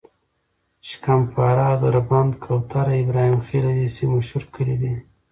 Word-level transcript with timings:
شکم 0.87 1.21
پاره، 1.33 1.67
دربند، 1.81 2.31
کوتره، 2.43 2.93
ابراهیم 3.03 3.39
خیل 3.47 3.65
د 3.71 3.71
دې 3.79 3.87
سیمې 3.95 4.11
مشهور 4.13 4.43
کلي 4.53 4.75
دي. 4.81 4.93